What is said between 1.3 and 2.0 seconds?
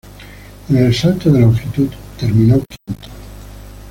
de longitud,